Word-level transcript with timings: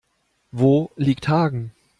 Wo 0.49 0.89
liegt 0.95 1.27
Hagen? 1.27 1.73